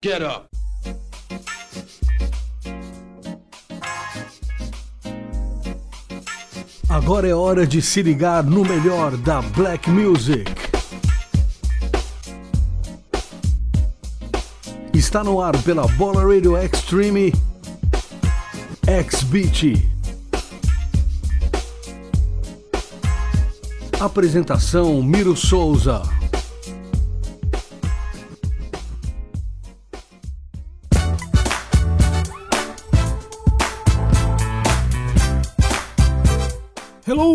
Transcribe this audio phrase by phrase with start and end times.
[0.00, 0.46] Get up.
[6.88, 10.44] Agora é hora de se ligar no melhor da Black Music.
[14.94, 17.32] Está no ar pela Bola Radio Extreme
[18.86, 19.90] X-Beat.
[23.98, 26.17] Apresentação Miro Souza.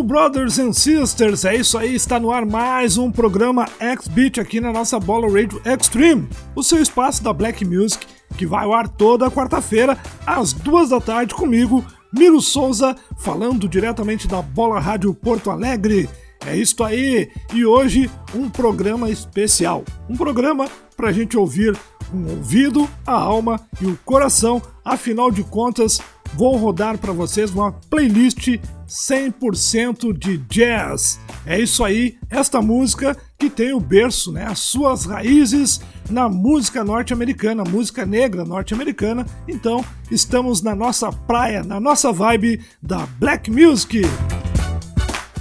[0.04, 1.46] Brothers and sisters!
[1.46, 5.62] É isso aí, está no ar mais um programa X-Beat aqui na nossa Bola Radio
[5.64, 8.06] Extreme, o seu espaço da Black Music,
[8.38, 9.98] que vai ao ar toda quarta-feira,
[10.28, 16.10] às duas da tarde, comigo, Miro Souza, falando diretamente da Bola Rádio Porto Alegre.
[16.46, 19.86] É isso aí, e hoje um programa especial.
[20.10, 21.78] Um programa para a gente ouvir
[22.12, 26.00] com o ouvido, a alma e o coração, afinal de contas,
[26.36, 31.20] vou rodar para vocês uma playlist 100% de jazz.
[31.46, 36.84] É isso aí, esta música que tem o berço, né, as suas raízes na música
[36.84, 39.26] norte-americana, música negra norte-americana.
[39.48, 44.02] Então, estamos na nossa praia, na nossa vibe da black music.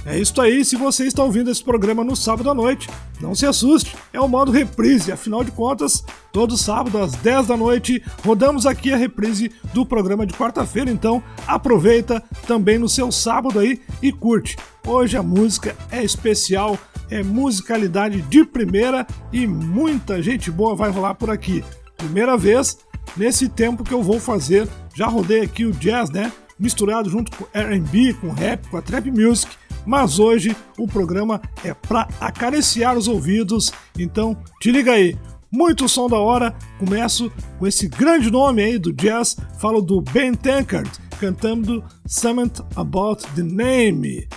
[0.05, 2.89] É isso aí, se você está ouvindo esse programa no sábado à noite,
[3.21, 7.55] não se assuste, é o modo reprise, afinal de contas, todo sábado às 10 da
[7.55, 13.59] noite rodamos aqui a reprise do programa de quarta-feira, então aproveita também no seu sábado
[13.59, 14.57] aí e curte.
[14.85, 16.77] Hoje a música é especial,
[17.09, 21.63] é musicalidade de primeira e muita gente boa vai rolar por aqui.
[21.95, 22.77] Primeira vez
[23.15, 26.29] nesse tempo que eu vou fazer, já rodei aqui o jazz, né?
[26.59, 31.73] Misturado junto com R&B, com rap, com a trap music mas hoje o programa é
[31.73, 35.17] para acariciar os ouvidos, então te liga aí.
[35.51, 40.33] Muito som da hora, começo com esse grande nome aí do jazz, falo do Ben
[40.33, 40.89] Tankard
[41.19, 44.27] cantando Something About the Name.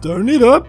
[0.00, 0.68] Turn it up!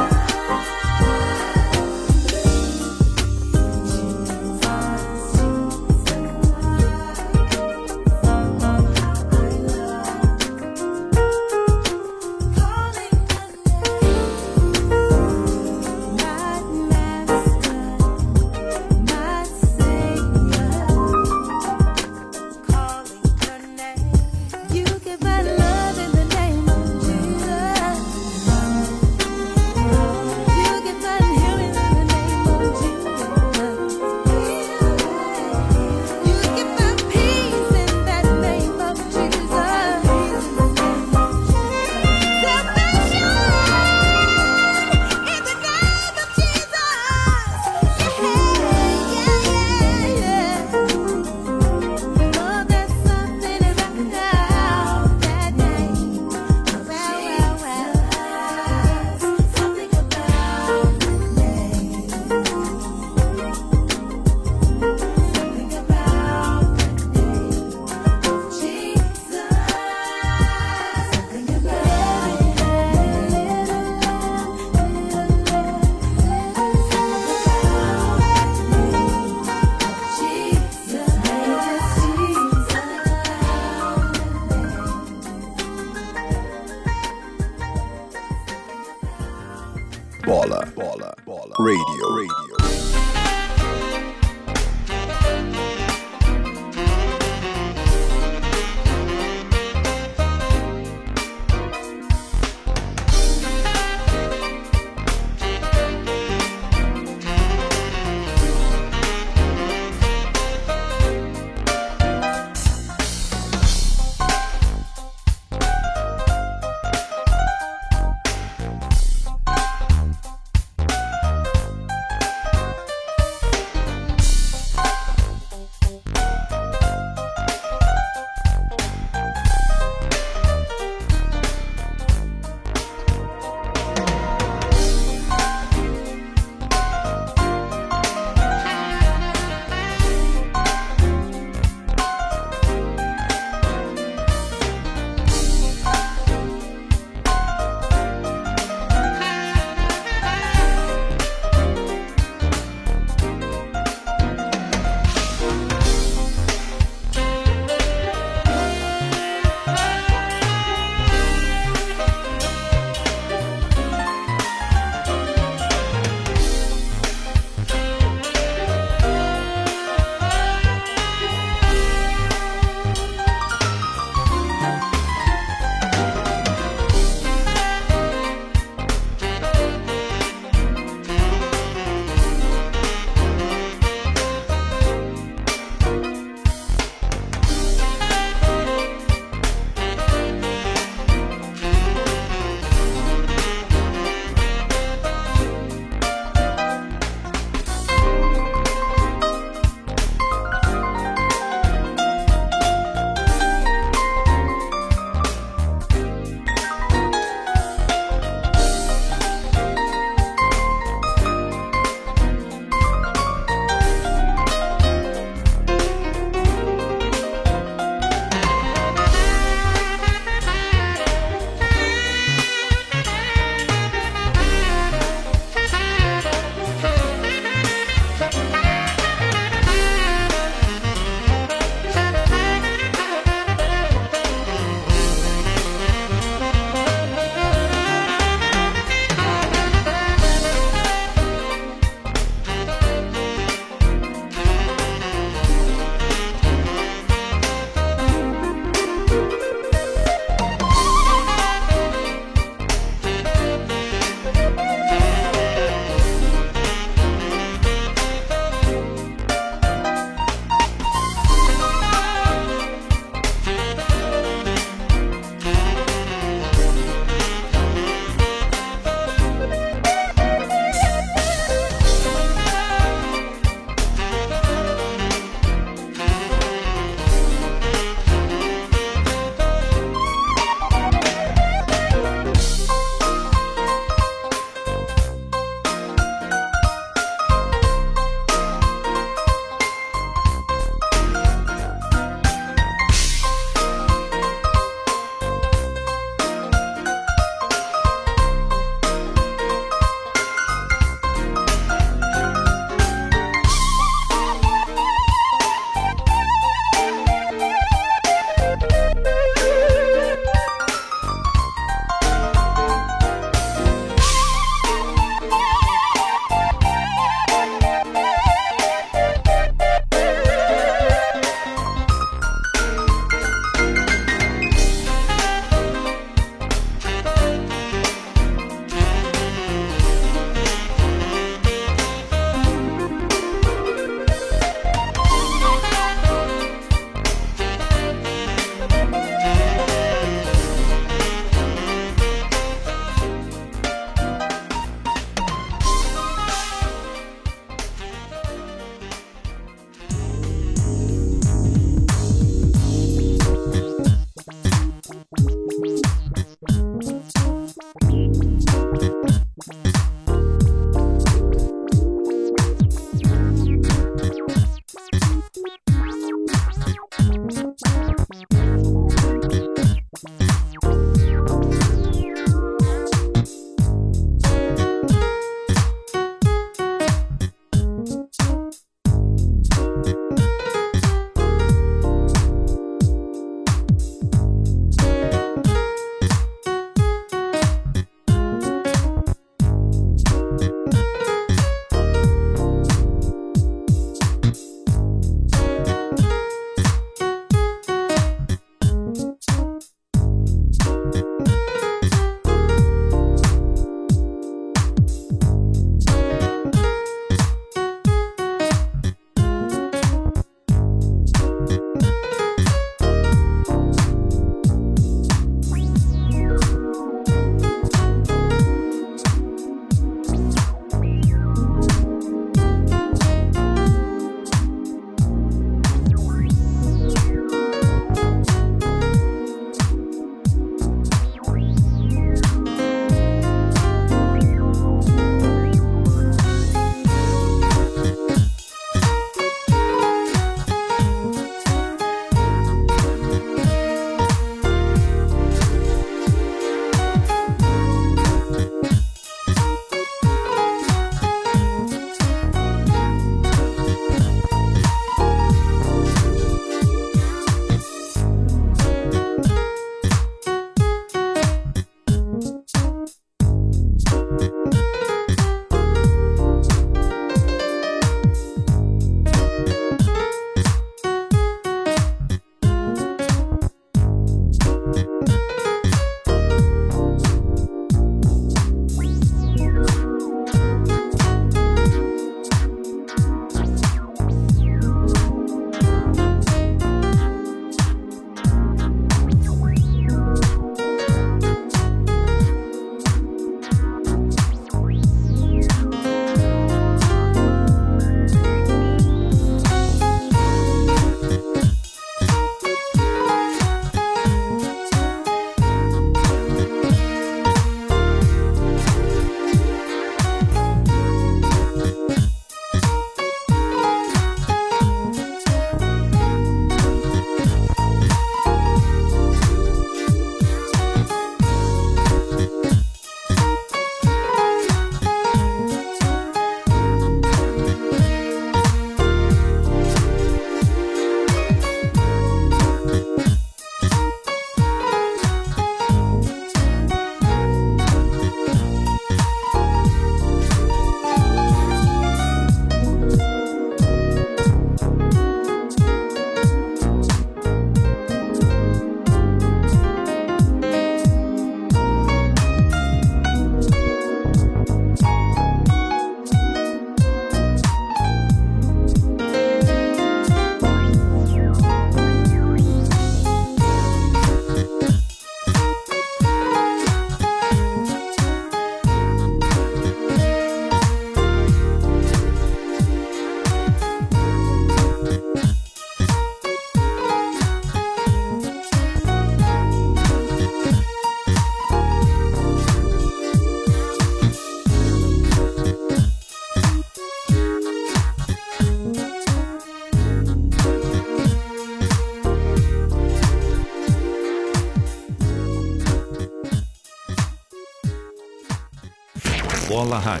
[599.68, 600.00] Bola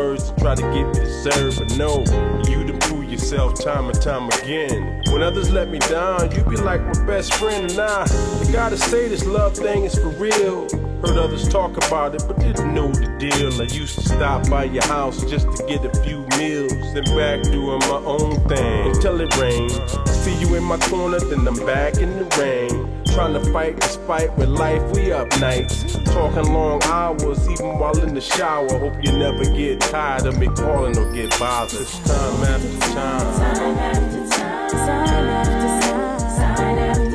[0.00, 1.98] words to try to get me to serve, but no,
[2.48, 5.02] you to prove yourself time and time again.
[5.12, 8.78] When others let me down, you be like my best friend, and I, I gotta
[8.78, 10.68] say this love thing is for real.
[11.02, 13.60] Heard others talk about it, but didn't know the deal.
[13.60, 17.42] I used to stop by your house just to get a few meals, then back
[17.42, 19.72] doing my own thing until it rained.
[20.08, 22.79] See you in my corner, then I'm back in the rain.
[23.20, 25.92] Trying to fight this fight with life, we up nights.
[26.06, 28.66] Talking long hours, even while in the shower.
[28.78, 31.86] Hope you never get tired of me calling or get bothered.
[31.86, 33.54] Time after time.
[33.54, 34.70] Time after time.
[34.70, 37.09] Time after time.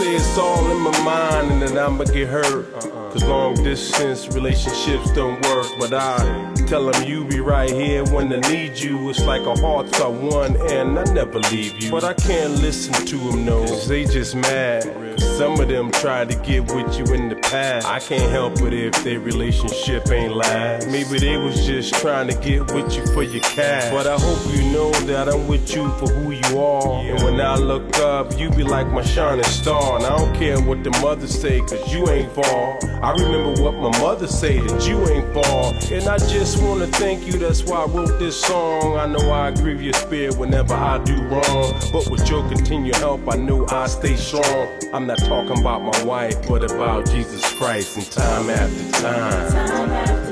[0.00, 2.72] It's all in my mind and then I'ma get hurt.
[2.74, 3.10] Uh-uh.
[3.12, 5.66] Cause long distance relationships don't work.
[5.78, 9.10] But I tell them you be right here when I need you.
[9.10, 11.90] It's like our hearts are one and I never leave you.
[11.90, 13.60] But I can't listen to them, no.
[13.66, 15.20] Cause they just mad.
[15.20, 17.86] Some of them try to get with you in the past.
[17.86, 20.86] I can't help it if their relationship ain't last.
[20.88, 23.90] Maybe they was just trying to get with you for your cash.
[23.92, 27.02] But I hope you know that I'm with you for who you are.
[27.02, 29.81] And when I look up, you be like my shining star.
[29.82, 32.78] And I don't care what the mothers say, cause you ain't far.
[33.02, 35.74] I remember what my mother say that you ain't far.
[35.92, 38.96] And I just wanna thank you, that's why I wrote this song.
[38.96, 41.74] I know I grieve your spirit whenever I do wrong.
[41.92, 44.68] But with your continued help, I know I stay strong.
[44.92, 49.52] I'm not talking about my wife, but about Jesus Christ and time after time.
[49.52, 50.31] Time after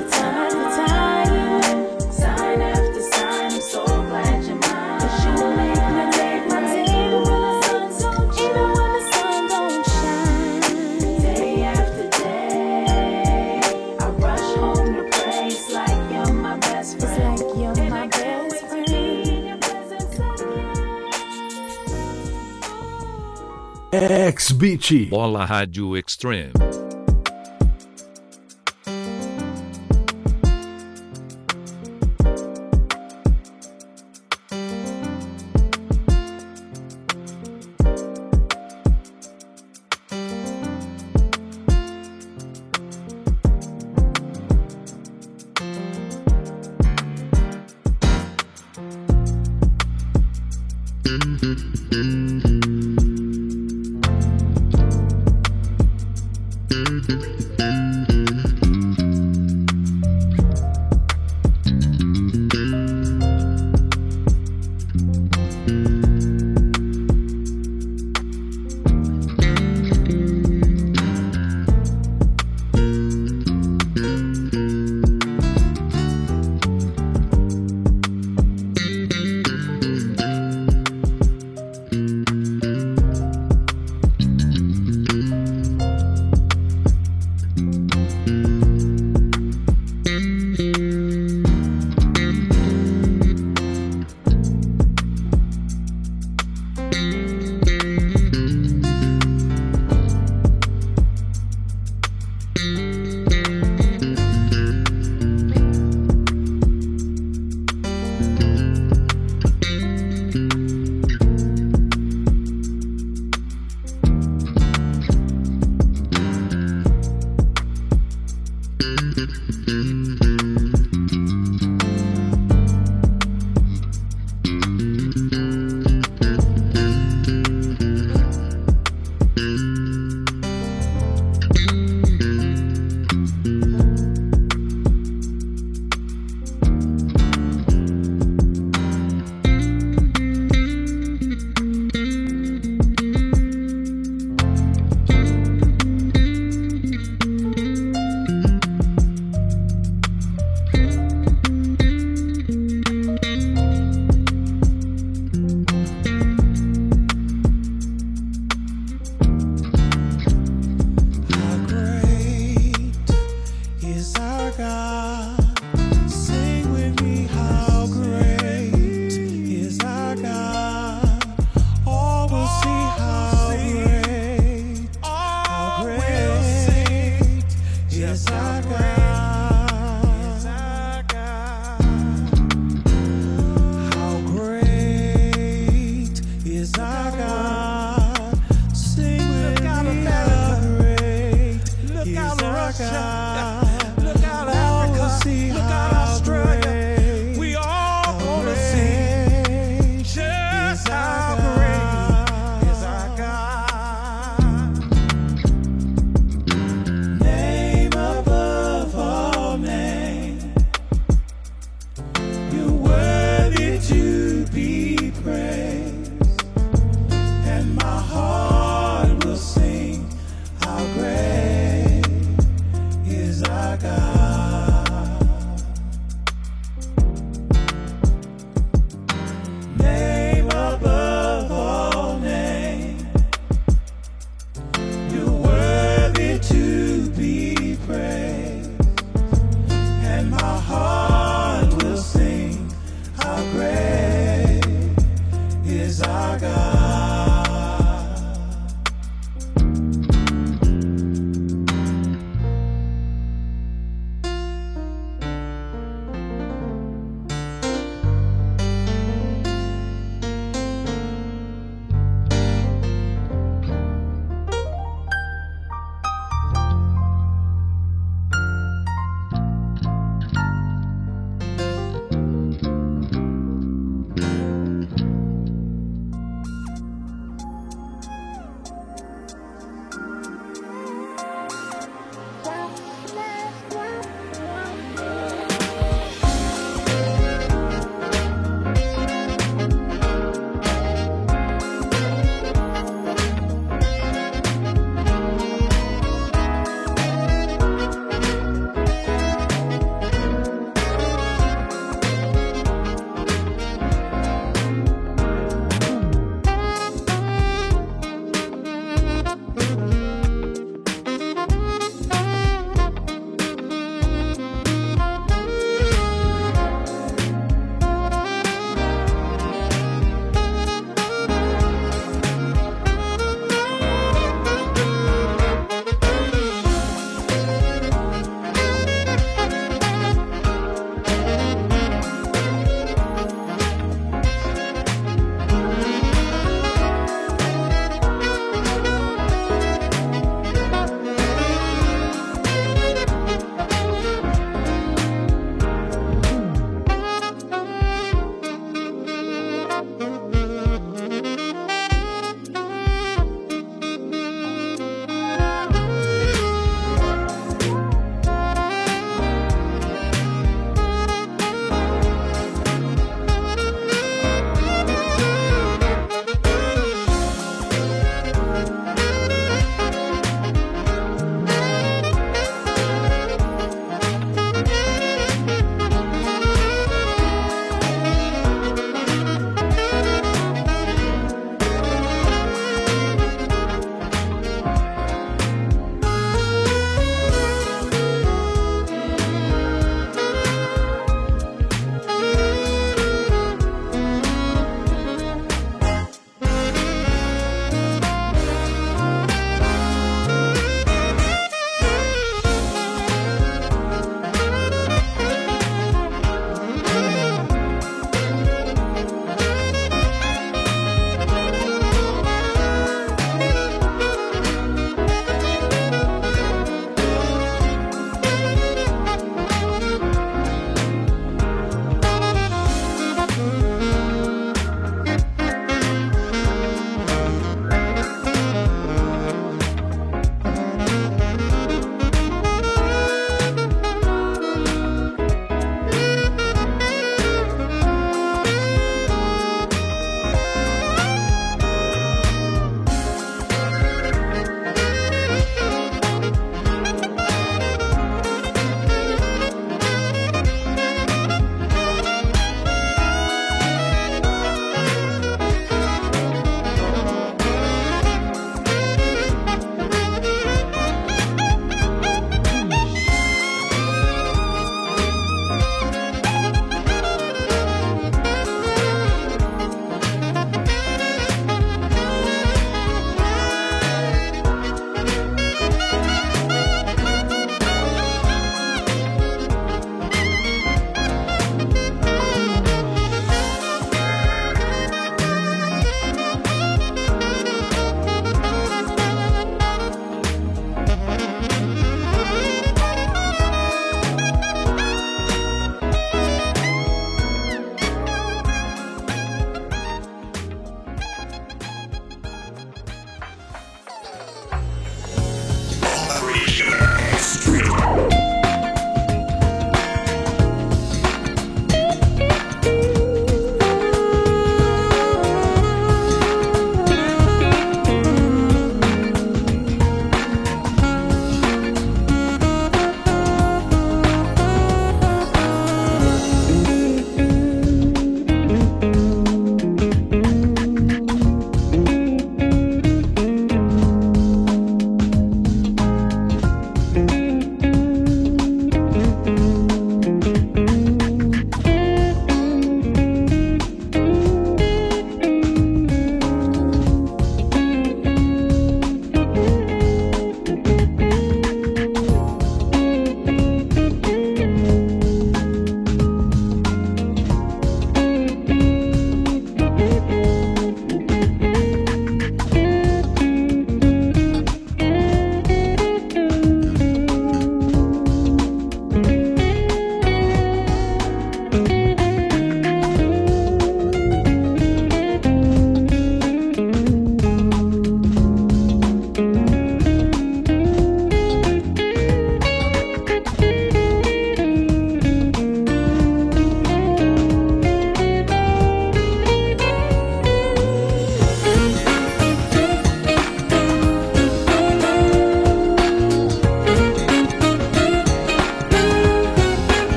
[23.93, 25.09] X-Beat.
[25.09, 26.80] Bola Rádio Extreme.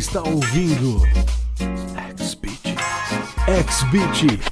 [0.00, 1.02] está ouvindo
[2.16, 2.74] X-Beat.
[3.46, 4.49] X-Beat.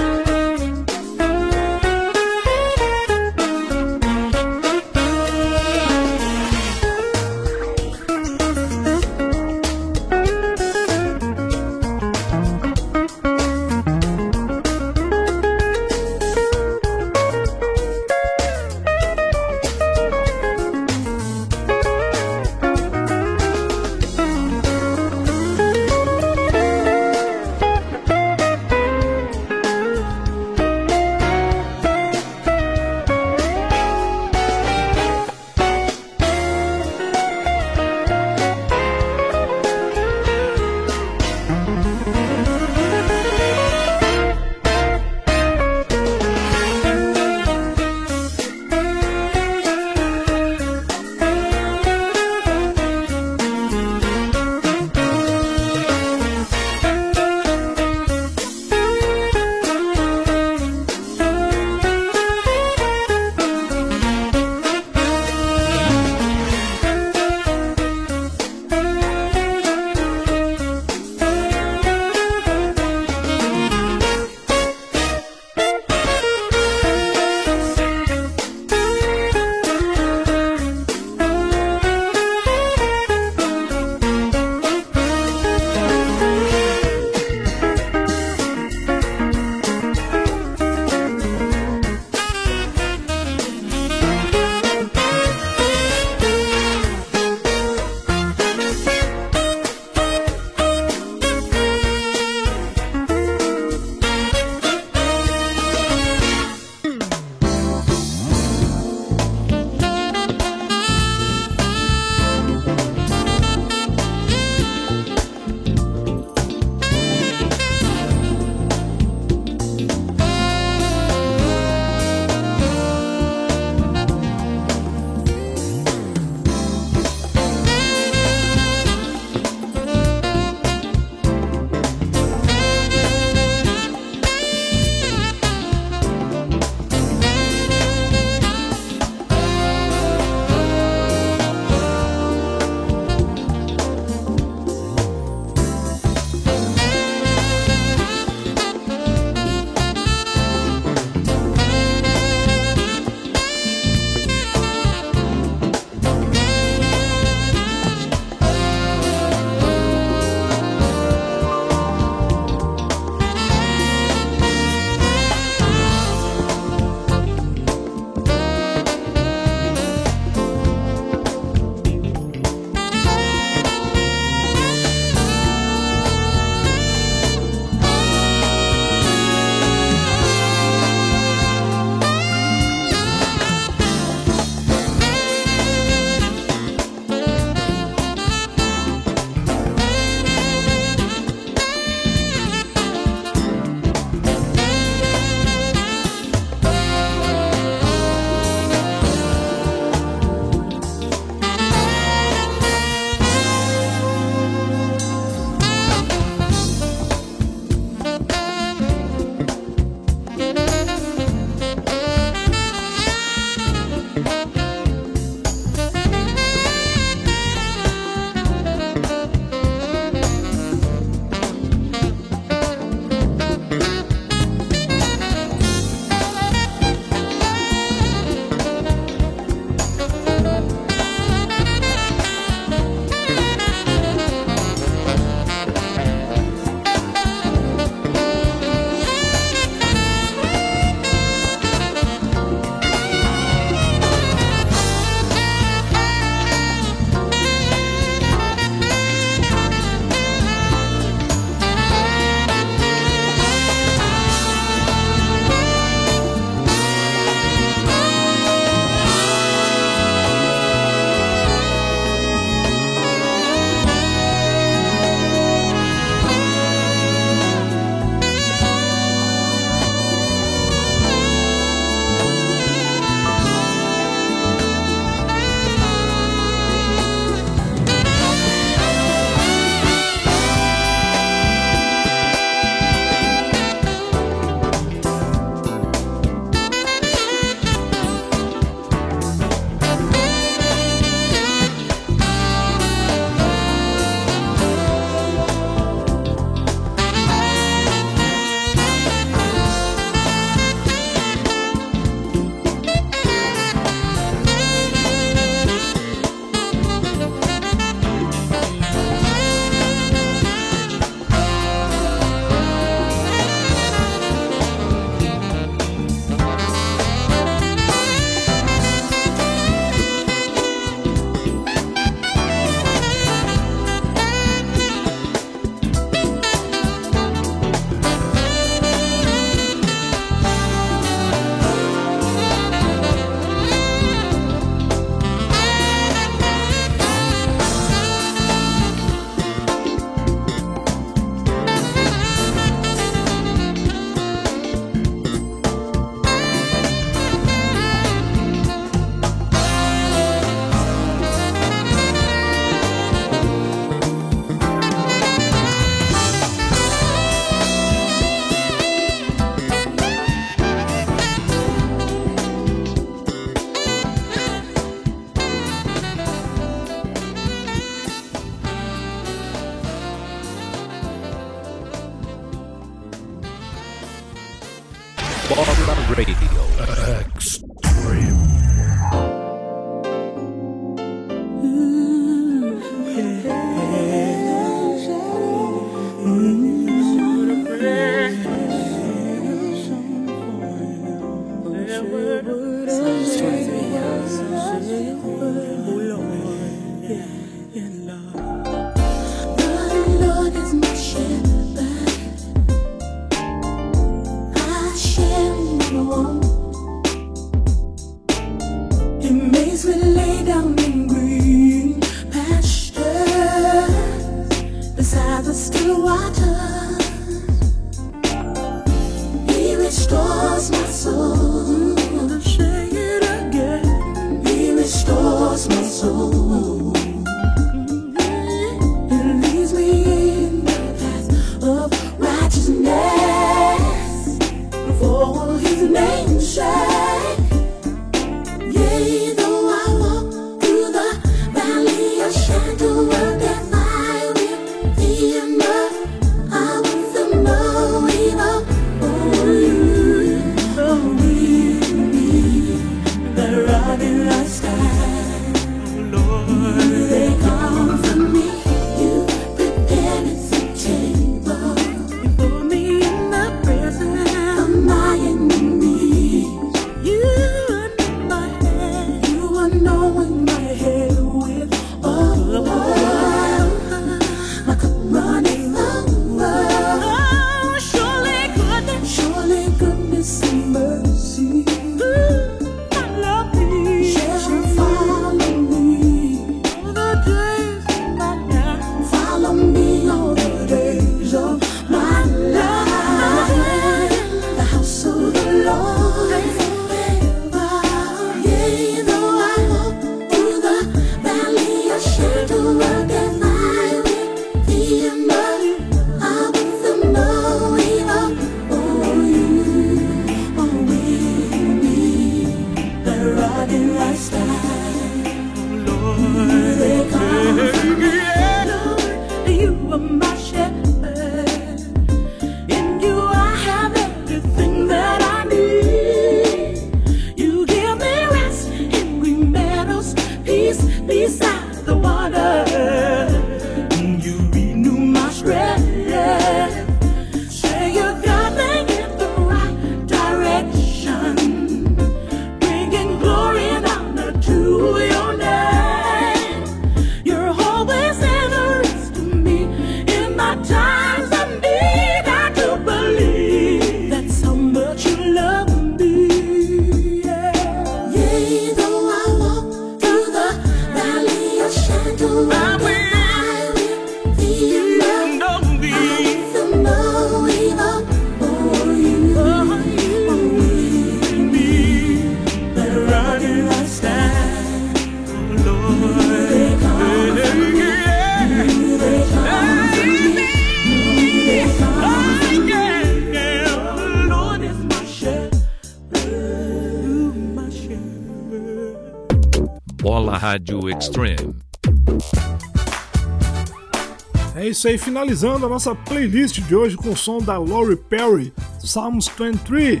[594.78, 599.26] Isso aí, finalizando a nossa playlist de hoje com o som da Laurie Perry, Psalms
[599.26, 600.00] 23.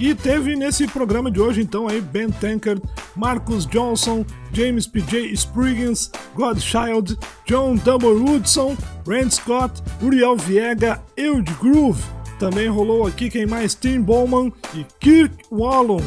[0.00, 2.80] E teve nesse programa de hoje então aí Ben Tankard,
[3.14, 5.30] Marcus Johnson, James P.J.
[5.34, 8.74] Spriggins, Godchild, John Double Woodson,
[9.06, 12.02] Rand Scott, Uriel Viega, Eude Groove.
[12.38, 13.74] Também rolou aqui quem mais?
[13.74, 16.00] Tim Bowman e Kirk Wallon.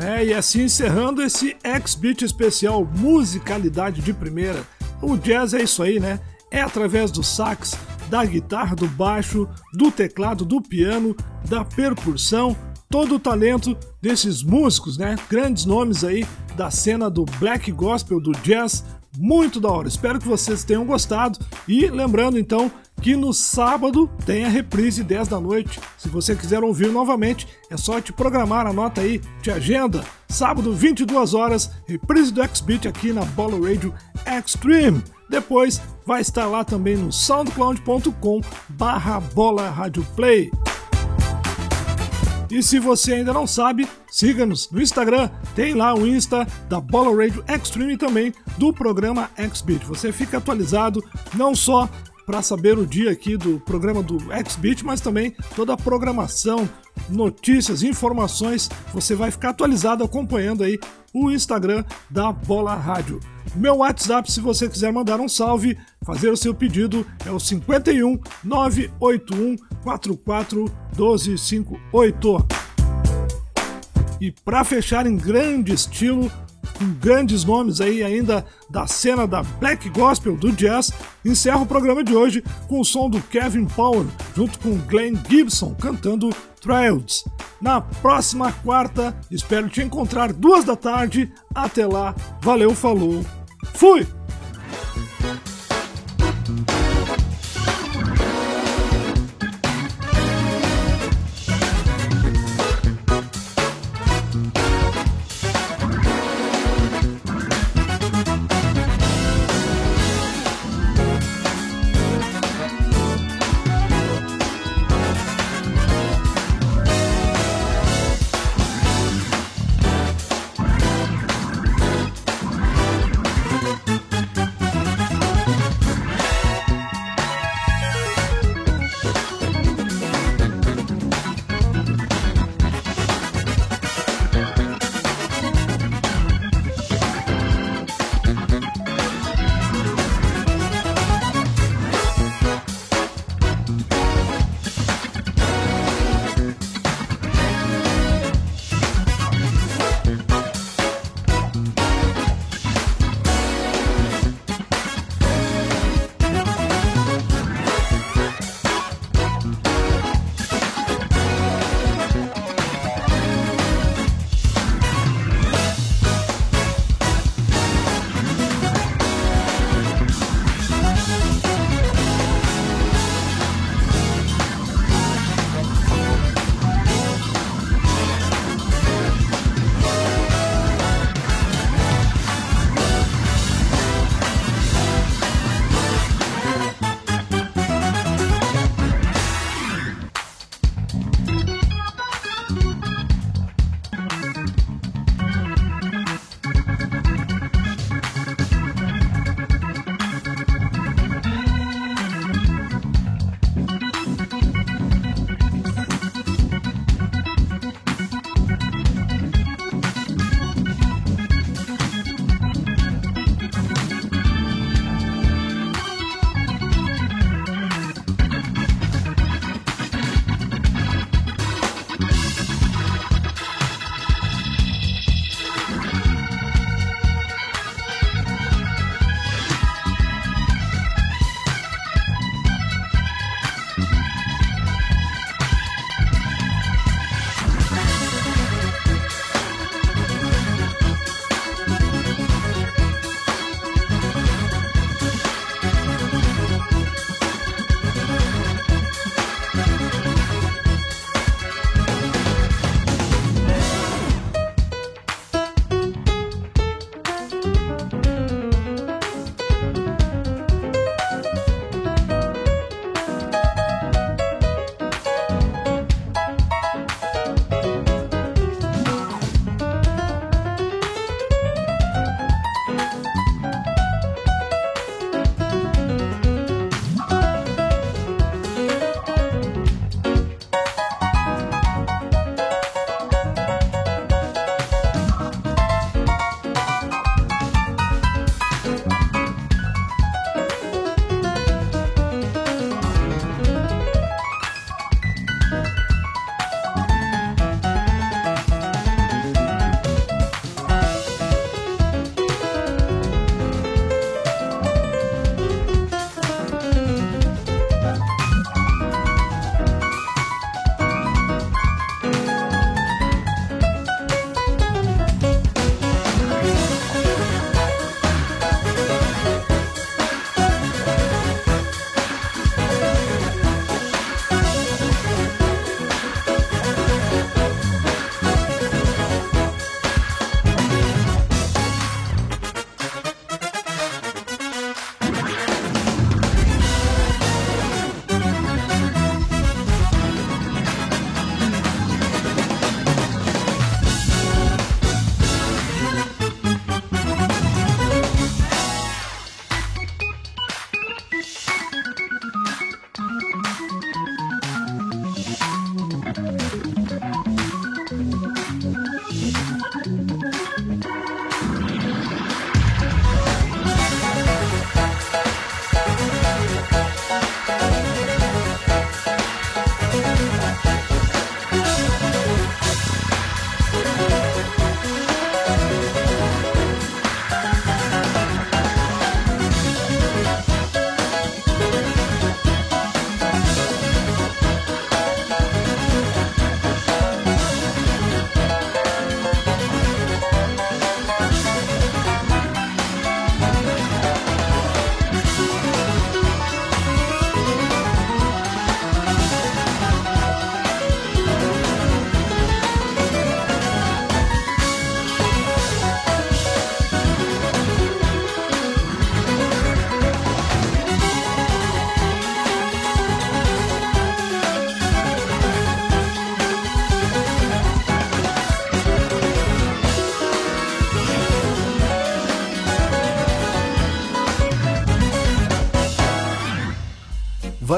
[0.00, 4.62] É, e assim encerrando esse X-Beat especial Musicalidade de Primeira.
[5.02, 6.20] O jazz é isso aí, né?
[6.50, 7.76] É através do sax,
[8.08, 11.14] da guitarra, do baixo, do teclado, do piano,
[11.48, 12.56] da percussão,
[12.88, 15.16] todo o talento desses músicos, né?
[15.28, 16.26] Grandes nomes aí
[16.56, 18.84] da cena do black gospel, do jazz.
[19.16, 19.88] Muito da hora.
[19.88, 21.38] Espero que vocês tenham gostado.
[21.66, 22.70] E lembrando então
[23.00, 25.80] que no sábado tem a reprise 10 da noite.
[25.98, 30.04] Se você quiser ouvir novamente, é só te programar, anota aí, te agenda.
[30.28, 33.92] Sábado, 22 horas, reprise do X-Beat aqui na Bola Radio
[34.26, 35.02] Extreme.
[35.30, 40.50] Depois vai estar lá também no soundcloud.com barra bola rádio play.
[42.50, 47.24] E se você ainda não sabe, siga-nos no Instagram, tem lá o Insta da Bola
[47.24, 49.84] Radio Extreme e também do programa X-Beat.
[49.84, 51.00] Você fica atualizado
[51.32, 51.88] não só
[52.26, 56.68] para saber o dia aqui do programa do X-Beat, mas também toda a programação,
[57.08, 60.76] notícias, informações, você vai ficar atualizado acompanhando aí
[61.14, 63.20] o Instagram da Bola Rádio.
[63.54, 68.18] Meu WhatsApp, se você quiser mandar um salve, fazer o seu pedido, é o 51
[68.44, 70.64] 981 44
[70.96, 72.46] 1258.
[74.20, 76.30] E para fechar em grande estilo,
[76.78, 80.92] com grandes nomes aí ainda da cena da black gospel do jazz,
[81.24, 85.74] encerra o programa de hoje com o som do Kevin Powell junto com Glenn Gibson
[85.74, 86.30] cantando
[86.60, 87.24] Trials.
[87.60, 91.32] Na próxima quarta, espero te encontrar duas da tarde.
[91.54, 93.24] Até lá, valeu, falou,
[93.74, 94.06] フォイ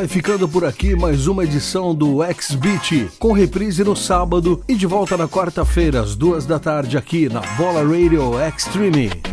[0.02, 4.84] Vai ficando por aqui mais uma edição do X-Beat, com reprise no sábado e de
[4.84, 9.31] volta na quarta-feira, às duas da tarde, aqui na Bola Radio Extreme.